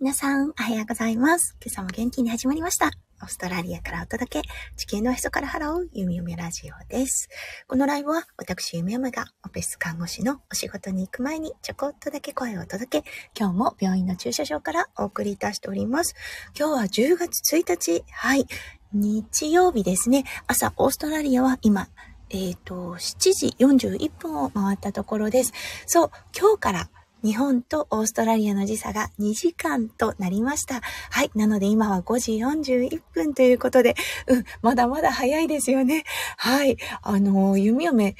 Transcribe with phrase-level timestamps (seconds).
[0.00, 1.56] 皆さん、おはようございます。
[1.60, 2.92] 今朝も元気に始まりました。
[3.20, 7.28] オーストラリアからお届け、地球のへそから払う、ゆみゆみラジオです。
[7.66, 16.14] このライブは、私、ゆみゆみが、オペス看護師のお仕事に行く前に、ちょこっとだけ声をお届け、今日も病院の駐車場からお送りいたしております。
[16.56, 18.46] 今日は10月1日、はい、
[18.92, 20.22] 日曜日ですね。
[20.46, 21.88] 朝、オーストラリアは今、
[22.30, 25.52] えっ、ー、と、7時41分を回ったところです。
[25.86, 26.90] そう、今日から
[27.24, 30.80] 日本とオーストラリアの時差が2時間となりました。
[31.10, 31.30] はい。
[31.34, 33.94] なので今は5時41分ということで、
[34.28, 36.04] うん、まだまだ早いですよね。
[36.36, 36.76] はい。
[37.02, 38.16] あの、弓嫁、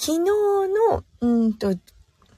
[0.00, 1.74] 昨日の、うんと、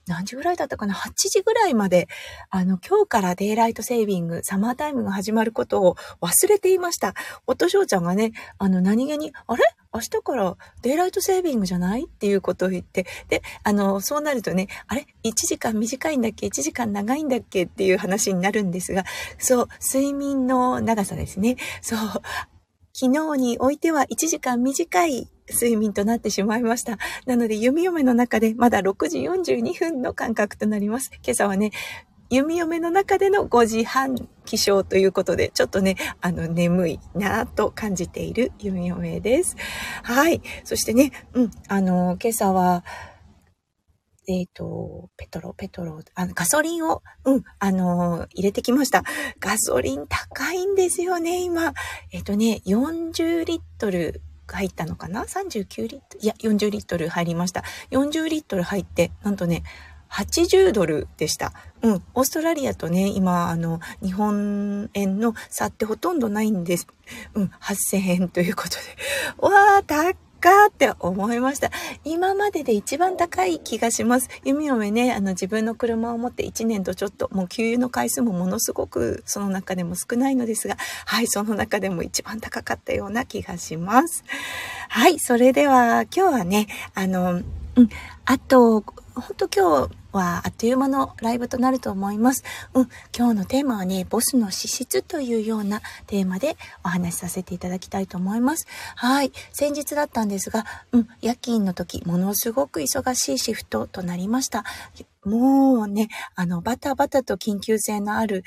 [0.07, 2.09] 何時ぐらいだったかな ?8 時ぐらいまで、
[2.51, 7.15] あの、今日からデイライトセービング、サマータイムが始まることを忘れていました。
[7.47, 9.63] おとしょうちゃんがね、あの、何気に、あれ？
[9.95, 12.05] 明日からデイライトセービングじゃない？
[12.05, 17.65] っていうことを言って、で、あの、そうなるとね、あれ ?1 時間短いんだっけ ?1 時間長いんだっけ？
[17.65, 19.05] っていう話になるんですが、
[19.39, 21.57] そう、睡眠の長さですね。
[21.81, 21.99] そう、
[22.95, 26.99] 昨日においては1時間短い睡眠となってしまいました。
[27.27, 31.11] なので、弓嫁の中でまだ6時42分の感覚となります。
[31.23, 31.71] 今朝はね、
[32.33, 34.17] 弓嫁の中での5時半
[34.47, 39.55] 起床ということで、ちょっとね、あの、眠いなぁと感じている弓嫁です。
[40.03, 40.41] はい。
[40.65, 42.85] そしてね、うん、あの、今朝は、
[44.27, 49.05] えっ、ー、と、ペトロ、ペトロ、あの、ガソリンを、うん、あの入れてきました。
[49.39, 51.75] ガソリン高いんですよね、今。
[52.13, 56.21] えっ、ー、とね、40リットル入ったのかな ?39 リットル？
[56.23, 57.63] いや、40リットル入りました。
[57.91, 59.65] 40リットル入って、なんとね、
[60.13, 61.53] 80ドルでした。
[61.81, 62.03] うん。
[62.15, 66.87] オーストラリアとね、今、あの、日本円の差ってほとんどないんです。
[67.35, 67.51] うん。
[67.61, 68.77] 8000円ということで。
[69.39, 71.71] わー、高かって思いました。
[72.05, 74.29] 今までで一番高い気がします。
[74.45, 84.25] 弓嫁ね、あの自分の車を持って1年とちょっと、もう給油の回数もものすごくその中でも少ないのですが、はい、その中でも一番高かったような気がします。
[84.89, 87.41] はい、それでは今日はね、あの、
[87.77, 87.89] うん、
[88.27, 88.85] あと、
[89.15, 92.45] 本当今日はあっという間のライブとなると思います。
[92.75, 98.67] うん、今日のテーマはね、ボスの資質というようなテーマでお話しさせていただきたいと思います。
[98.97, 99.33] はい。
[99.53, 104.65] 先日だったんですが、うん、夜勤の時、ものすごく忙しいシフトとなりました。
[105.25, 108.45] もうね、あの、バタバタと緊急性のある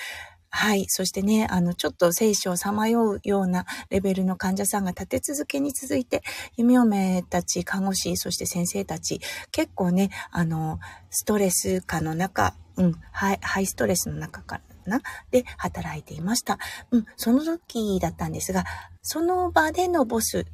[0.56, 0.86] はい。
[0.88, 6.24] そしてね、あの、ちょっと生死をさまようようなレベルの患者さんが立て続けに続いて、
[6.56, 9.20] 弓嫁たち、看護師、そして先生たち、
[9.52, 10.80] 結構ね、あの、
[11.10, 16.58] ストレス下の中、うん、ハイ、ハイストレスの中からな、で働いていました。
[16.90, 18.64] うん、その時だったんですが、
[19.02, 20.46] その場でのボス、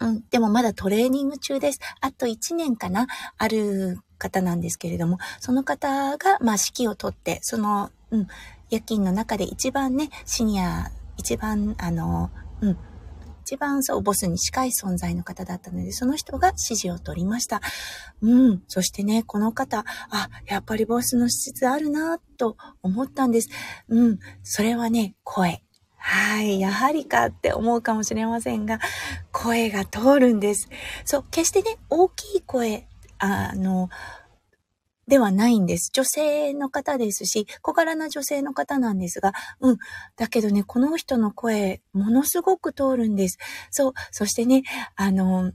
[0.00, 1.80] うん、でもまだトレーニング中です。
[2.00, 3.06] あと1年かな
[3.36, 8.26] ある方なんですけれども、その方が、まあ、指揮を取って、その、うん、
[8.70, 12.78] 夜勤の中で一番ね、シニア、一番、あの、うん、
[13.42, 17.60] 一番そう、ボスに近い存在の方だったので、その人が指示を取りました。
[18.22, 18.62] うん。
[18.68, 23.48] そしてね、この方、あ、やっぱりボスの資質あるなと思ったんです。
[23.88, 24.18] うん。
[24.44, 25.64] それはね、声。
[25.96, 26.60] はい。
[26.60, 28.78] やはりかって思うかもしれませんが、
[29.32, 30.68] 声が通るんです。
[31.04, 31.24] そう。
[31.32, 32.86] 決してね、大きい声、
[33.18, 33.90] あの、
[35.10, 35.90] ではないんです。
[35.92, 39.76] 女性の方ですし、小柄な女性の方なんですが、うん。
[40.16, 43.38] だけどね、この人の声、ものすごく通るんです。
[43.70, 43.92] そう。
[44.12, 44.62] そしてね、
[44.94, 45.52] あの、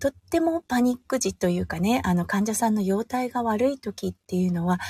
[0.00, 4.80] とってもパニック時というかね、あの患者さんの容態が悪い時っていうのは、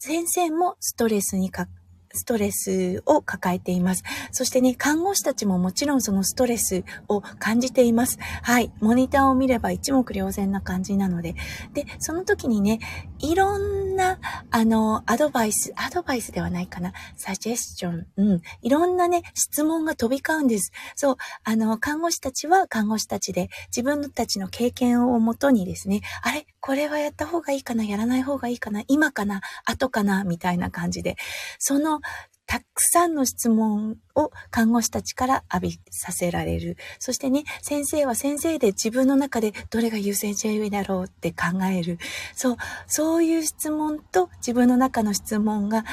[0.00, 1.68] 先生もストレスにか
[2.14, 4.04] ストレスを抱えています。
[4.32, 8.18] そしてね、看護師たちももちろんそのストレスを感じています。
[8.42, 8.72] はい。
[8.80, 11.34] モニターを見れば一目瞭然な感じなので。
[11.74, 12.78] で、その時にね、
[13.18, 14.18] いろんな、
[14.50, 18.42] あの、アドバイス、アドバイスではないかな、サジェスチョン、うん。
[18.62, 20.72] いろんなね、質問が飛び交うんです。
[20.94, 26.46] そう、あの、看護師たちは看護師たちで、自分たちの経験をもとにですね、あれ？
[26.60, 27.84] これはやった方がいいかな？
[27.84, 28.82] やらない方がいいかな？
[28.88, 29.42] 今かな？
[29.66, 30.24] 後かな？
[30.24, 31.16] みたいな感じで、
[31.58, 32.00] その
[32.46, 36.76] たくさんの質問を看護師たちから浴びさせられる。
[36.98, 41.98] そしてね、先生は先生で自分の中でどれが優先順位だろうって考える。
[42.34, 42.56] そう、
[42.86, 45.84] そういう質問と自分の中の質問が、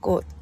[0.00, 0.37] こう、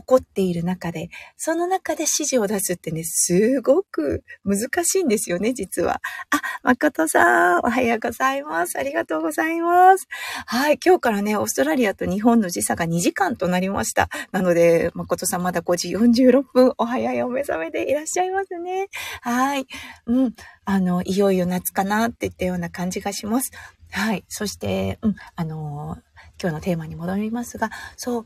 [0.00, 6.00] 起こっている中で、その中で指示を出すってね、すごく難しいんですよね、実は。
[6.30, 8.78] あ、誠さん、おはようございます。
[8.78, 10.06] ありがとうございます。
[10.46, 14.08] はい、今日からね、オーストラリアと日本の時差が2時間となりました。
[14.32, 18.88] なので、誠さんまだ5時46分、お早いお目覚めでいらっしゃいますね。
[19.22, 19.66] はい。
[20.06, 20.34] うん。
[20.64, 23.52] あの、いよいよ夏かなっていったような感じがします。
[23.90, 24.24] はい。
[24.28, 25.98] そして、うん、あの、
[26.40, 28.24] 今日のテーマに戻りますが、そう、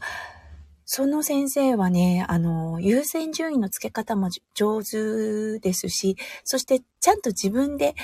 [0.93, 7.95] その先生はね、あの、優先順位の付け方も上手ですし、そしてちゃんと自分で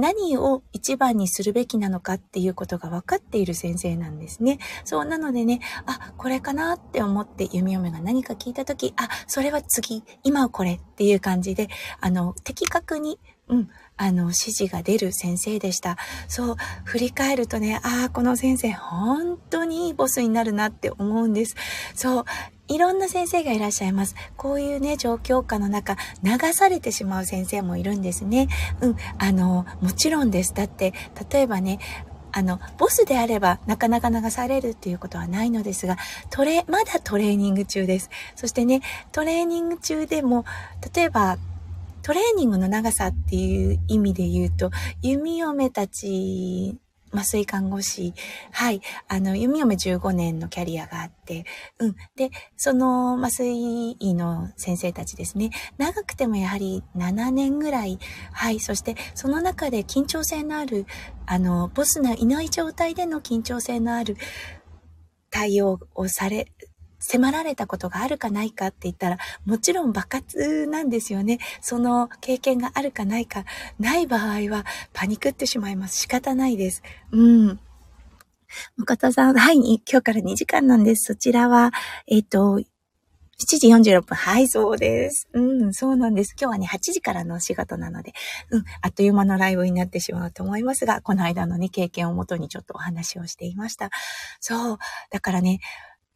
[0.00, 4.58] 何を一番にするべきなのかっていうことが分かっている先生なんですね。
[4.84, 11.68] そうなのでね、あ、これかなって思って弓嫁が何か聞いたとき、あ、それは次、今はこれっていう感じで、
[12.00, 13.18] あの、的確に、
[13.48, 15.96] うん、あの、指示が出る先生でした。
[16.28, 21.56] そう、振り返るとね、ああ、この先生、本当にいいボスになるなって思うんです。
[21.94, 22.24] そう、
[22.70, 24.14] いろんな先生がいらっしゃいます。
[24.36, 28.48] こういうね、状況下の中、流されてしまう先生もいるんですね。
[28.80, 30.54] うん、あの、もちろんです。
[30.54, 30.94] だって、
[31.30, 31.80] 例えばね、
[32.30, 35.96] あの、ボスであればなかなか流されるっていうことはないのですが、
[36.30, 38.08] トレ、まだトレーニング中です。
[38.36, 40.44] そしてね、トレーニング中でも、
[40.94, 41.38] 例えば、
[42.02, 44.70] トレーニングの長さっていう意味で言うと、
[45.02, 46.78] 弓嫁たち
[47.12, 48.14] 麻酔看護師。
[48.52, 48.80] はい。
[49.08, 51.44] あの、弓嫁15年のキャリアがあって、
[51.78, 51.96] うん。
[52.16, 55.50] で、その麻酔医の先生たちですね。
[55.78, 57.98] 長くてもやはり7年ぐらい。
[58.32, 58.60] はい。
[58.60, 60.86] そして、その中で緊張性のある、
[61.26, 64.16] あの、ボスがいない状態での緊張性のある
[65.30, 66.52] 対応をされ、
[67.00, 71.38] 迫られたことがあるかないかって言ったら、もちろん爆発なんですよね。
[71.60, 73.44] その経験があるかないか、
[73.78, 75.98] ない場合はパニクってしまいます。
[75.98, 76.82] 仕方ないです。
[77.10, 77.60] うん。
[78.80, 81.04] 岡田さん、はい、今日から2時間なんです。
[81.04, 81.72] そちらは、
[82.06, 82.60] えっ、ー、と、
[83.40, 84.14] 7時46分。
[84.16, 85.26] はい、そうです。
[85.32, 86.34] うん、そうなんです。
[86.38, 88.12] 今日はね、8時からのお仕事なので、
[88.50, 93.88] うん、あっという間のライブになってしまうと思いますが、この間のね、経験をもとにちょっとお話をしていました。
[94.40, 94.78] そう。
[95.10, 95.60] だからね、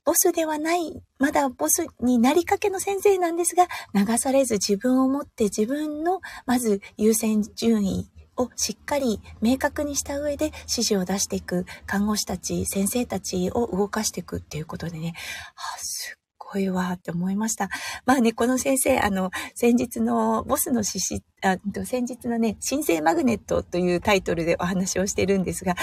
[0.05, 15.15] ボスではない、まだボスになりかけの先生なんですが、流されず自分を持って自分の、まず優先順位をしっかり明確にした上で指示を出していく看護師たち、先生たちを動かしていくっていうことでね、
[15.55, 17.71] はあ、すっごいわって思いました。
[18.05, 25.77] まあね、この先生、あの、先日のボスの指示、あ先日のね、新生マグネットというタイトルでお話をしてるんですが、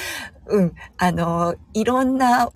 [0.45, 2.51] うん、あの、いろんな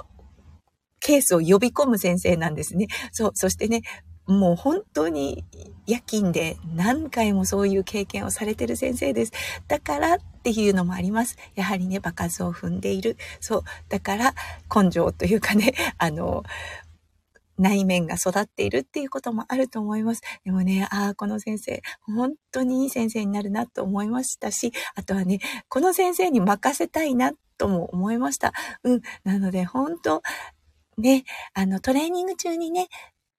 [1.06, 2.88] ケースを呼び込む先生なんですね。
[3.12, 3.84] そう、そしてね、
[4.26, 5.46] もう本当に
[5.86, 9.32] 夜勤で何回もそういう経験をされてる先生です。
[9.68, 11.38] だからっていうのもあります。
[11.54, 13.18] やはりね、場数を踏んでいる。
[13.40, 13.64] そう。
[13.88, 14.34] だから
[14.76, 16.42] 根性というかね、 あの、
[17.60, 20.24] 内面が育っているっていうこともあると思います。
[20.44, 25.38] でもね、ああ、この先生、本当にいい先生になるなと思いましたし、あとはね、
[25.70, 28.54] この先生に任せたいなとも思いました。
[28.84, 29.02] うん。
[29.24, 30.22] なので、本当
[30.98, 32.88] ね、あの、トレーニング中にね、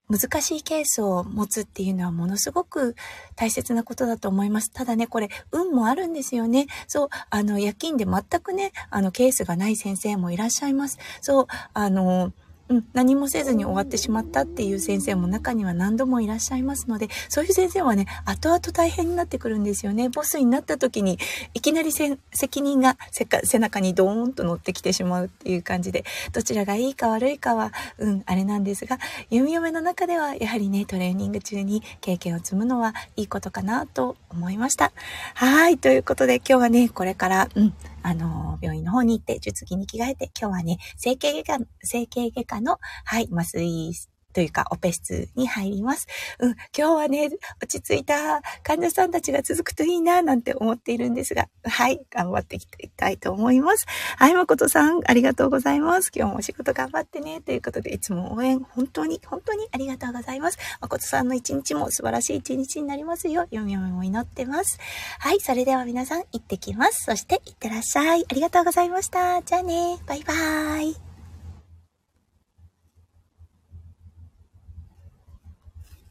[0.08, 2.94] 難しいケースを持つっていうのはものすごく
[3.34, 4.70] 大切なことだと思います。
[4.70, 6.66] ただね、これ、運もあるんですよね。
[6.86, 10.98] そう、あの、夜勤で全くね、あの、ケースがない先生もいらっしゃいます。
[11.20, 12.32] そう、あの、
[12.68, 20.08] うん、何もせずに終わってしまったっていう先生も中には何度もいらっしゃいますので、そういう先生はね、後々大変になってくるんですよね。
[20.08, 21.18] ボスになった時に、
[21.54, 22.18] いきなり責
[22.62, 22.96] 任が
[23.44, 28.98] 背中にドーンと乗ってきてしまうっていう感じで、どちらがいいか悪いかは、うん、あれなんですが、
[29.30, 34.92] 弓嫁の中ではやはりね、トレーニング中に経験を積むのはいいことかなと思いました。
[35.34, 37.74] はい、ということで今日はね、これから、うん、
[38.06, 43.92] あの、病院の方に行って、術着に着替えて、今日はね、整形外科、整形外科の、はい、麻酔
[44.36, 46.06] というか、オペ室に入ります。
[46.40, 47.30] うん、今日はね、
[47.62, 53.86] 落ち着いた患者さんたちが続くといいな、なんて思っているんですが、はい、頑張っていきたいと思います。
[54.18, 56.10] はい、誠さん、ありがとうございます。
[56.14, 60.58] 今日もお仕事頑張ってね、ということで、いつも応援、本当に、本当にありがとうございます。
[60.82, 63.44] 誠さんの一日も素晴らしい一日になりますよ。
[63.44, 64.78] 読み読みも祈ってます。
[65.18, 67.04] はい、それでは皆さん、行ってきます。
[67.04, 68.26] そして、いってらっしゃい。
[68.28, 69.40] ありがとうございました。
[69.40, 71.05] じゃあね、バイバーイ。